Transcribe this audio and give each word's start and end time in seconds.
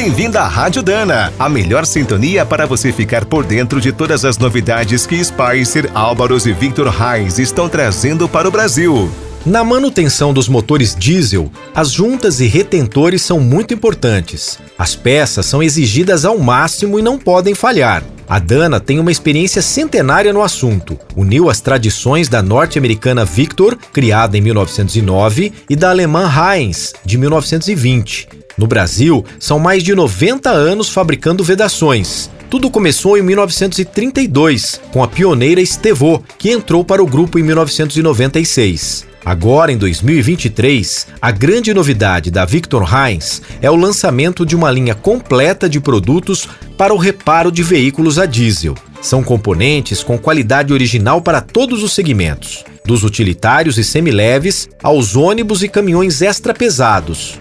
Bem-vindo 0.00 0.38
à 0.38 0.46
Rádio 0.46 0.80
Dana, 0.80 1.32
a 1.36 1.48
melhor 1.48 1.84
sintonia 1.84 2.46
para 2.46 2.66
você 2.66 2.92
ficar 2.92 3.24
por 3.24 3.44
dentro 3.44 3.80
de 3.80 3.90
todas 3.90 4.24
as 4.24 4.38
novidades 4.38 5.04
que 5.04 5.22
Spicer, 5.22 5.90
Álvaros 5.92 6.46
e 6.46 6.52
Victor 6.52 6.86
Reis 6.86 7.40
estão 7.40 7.68
trazendo 7.68 8.28
para 8.28 8.46
o 8.46 8.50
Brasil. 8.52 9.10
Na 9.44 9.64
manutenção 9.64 10.32
dos 10.32 10.48
motores 10.48 10.94
diesel, 10.94 11.50
as 11.74 11.90
juntas 11.90 12.38
e 12.38 12.46
retentores 12.46 13.22
são 13.22 13.40
muito 13.40 13.74
importantes. 13.74 14.60
As 14.78 14.94
peças 14.94 15.46
são 15.46 15.60
exigidas 15.60 16.24
ao 16.24 16.38
máximo 16.38 16.96
e 17.00 17.02
não 17.02 17.18
podem 17.18 17.52
falhar. 17.52 18.04
A 18.28 18.38
Dana 18.38 18.78
tem 18.78 19.00
uma 19.00 19.10
experiência 19.10 19.60
centenária 19.60 20.32
no 20.32 20.44
assunto. 20.44 20.96
Uniu 21.16 21.50
as 21.50 21.60
tradições 21.60 22.28
da 22.28 22.40
norte-americana 22.40 23.24
Victor, 23.24 23.76
criada 23.92 24.38
em 24.38 24.40
1909, 24.42 25.52
e 25.68 25.74
da 25.74 25.90
alemã 25.90 26.30
Heinz, 26.32 26.92
de 27.04 27.18
1920. 27.18 28.28
No 28.58 28.66
Brasil, 28.66 29.24
são 29.38 29.60
mais 29.60 29.84
de 29.84 29.94
90 29.94 30.50
anos 30.50 30.88
fabricando 30.88 31.44
vedações. 31.44 32.28
Tudo 32.50 32.70
começou 32.70 33.16
em 33.16 33.22
1932, 33.22 34.80
com 34.90 35.02
a 35.02 35.06
pioneira 35.06 35.60
Estevô, 35.60 36.20
que 36.36 36.50
entrou 36.50 36.84
para 36.84 37.02
o 37.02 37.06
grupo 37.06 37.38
em 37.38 37.42
1996. 37.44 39.06
Agora, 39.24 39.70
em 39.70 39.76
2023, 39.76 41.06
a 41.20 41.30
grande 41.30 41.72
novidade 41.72 42.30
da 42.30 42.44
Victor 42.44 42.82
Heinz 42.82 43.42
é 43.60 43.70
o 43.70 43.76
lançamento 43.76 44.44
de 44.44 44.56
uma 44.56 44.70
linha 44.70 44.94
completa 44.94 45.68
de 45.68 45.78
produtos 45.78 46.48
para 46.76 46.94
o 46.94 46.96
reparo 46.96 47.52
de 47.52 47.62
veículos 47.62 48.18
a 48.18 48.26
diesel. 48.26 48.74
São 49.00 49.22
componentes 49.22 50.02
com 50.02 50.18
qualidade 50.18 50.72
original 50.72 51.20
para 51.20 51.40
todos 51.40 51.82
os 51.84 51.92
segmentos, 51.92 52.64
dos 52.84 53.04
utilitários 53.04 53.78
e 53.78 53.84
semileves 53.84 54.68
aos 54.82 55.14
ônibus 55.14 55.62
e 55.62 55.68
caminhões 55.68 56.22
extra 56.22 56.54
pesados. 56.54 57.38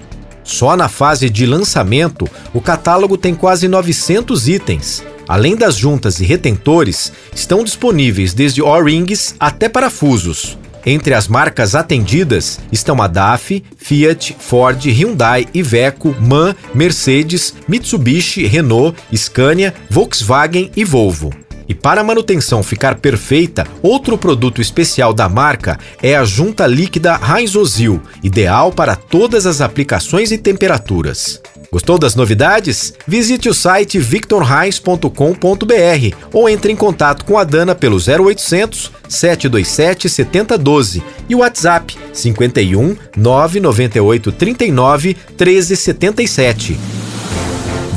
Só 0.48 0.78
na 0.78 0.88
fase 0.88 1.30
de 1.30 1.46
lançamento, 1.46 2.26
o 2.54 2.62
catálogo 2.62 3.18
tem 3.18 3.36
quase 3.36 3.68
900 3.68 4.48
itens. 4.48 5.04
Além 5.28 5.58
das 5.58 5.76
juntas 5.76 6.22
e 6.22 6.26
retentores, 6.26 7.12
estão 7.36 7.66
disponíveis 7.66 8.34
desde 8.34 8.62
O-rings 8.62 9.36
até 9.38 9.68
parafusos. 9.68 10.58
Entre 10.86 11.14
as 11.14 11.28
marcas 11.28 11.76
atendidas 11.76 12.62
estão 12.72 13.02
a 13.02 13.08
DAF, 13.08 13.62
Fiat, 13.76 14.38
Ford, 14.40 14.82
Hyundai, 14.86 15.46
Iveco, 15.54 16.16
MAN, 16.18 16.56
Mercedes, 16.74 17.54
Mitsubishi, 17.68 18.46
Renault, 18.46 18.98
Scania, 19.14 19.74
Volkswagen 19.90 20.72
e 20.78 20.86
Volvo. 20.86 21.47
E 21.68 21.76
para 21.76 22.02
a 22.02 22.04
manutenção 22.04 22.64
ficar 22.64 22.96
perfeita, 22.96 23.68
outro 23.82 24.18
produto 24.18 24.62
especial 24.62 25.14
da 25.14 25.28
marca 25.28 25.78
é 26.02 26.16
a 26.16 26.24
junta 26.24 26.66
líquida 26.66 27.20
Heinz 27.22 27.56
Ozil, 27.56 28.02
ideal 28.24 28.72
para 28.72 28.96
todas 28.96 29.46
as 29.46 29.60
aplicações 29.60 30.32
e 30.32 30.38
temperaturas. 30.38 31.42
Gostou 31.72 32.00
das 32.00 32.16
novidades? 32.16 32.94
Visite 33.06 33.50
o 33.50 33.54
site 33.54 34.00
victorheinz.com.br 34.00 36.16
ou 36.32 36.48
entre 36.48 36.72
em 36.72 36.76
contato 36.76 37.26
com 37.26 37.38
a 37.38 37.44
Dana 37.44 37.76
pelo 37.76 37.98
0800 37.98 38.92
727 39.10 40.08
7012 40.08 41.04
e 41.28 41.36
o 41.36 41.40
WhatsApp 41.40 41.98
51 42.14 42.96
998 43.18 44.32
39 44.32 45.18
1377. 45.38 46.97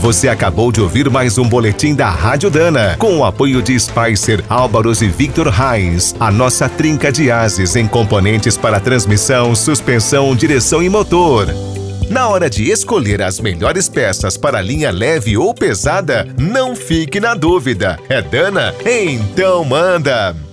Você 0.01 0.29
acabou 0.29 0.73
de 0.73 0.81
ouvir 0.81 1.11
mais 1.11 1.37
um 1.37 1.47
boletim 1.47 1.95
da 1.95 2.09
Rádio 2.09 2.49
Dana, 2.49 2.97
com 2.99 3.19
o 3.19 3.25
apoio 3.25 3.61
de 3.61 3.79
Spicer, 3.79 4.43
Álvaros 4.49 5.03
e 5.03 5.09
Victor 5.09 5.53
Heinz, 5.55 6.17
a 6.19 6.31
nossa 6.31 6.71
trinca 6.71 7.13
de 7.13 7.31
ases 7.31 7.77
em 7.77 7.87
componentes 7.87 8.57
para 8.57 8.81
transmissão, 8.81 9.55
suspensão, 9.55 10.35
direção 10.35 10.83
e 10.83 10.89
motor. 10.89 11.49
Na 12.09 12.29
hora 12.29 12.49
de 12.49 12.71
escolher 12.71 13.21
as 13.21 13.41
melhores 13.41 13.91
peças 13.91 14.39
para 14.39 14.63
linha 14.63 14.91
leve 14.91 15.37
ou 15.37 15.53
pesada, 15.53 16.27
não 16.39 16.75
fique 16.75 17.21
na 17.21 17.35
dúvida. 17.35 17.99
É 18.09 18.23
Dana? 18.23 18.75
Então 18.87 19.63
manda! 19.67 20.50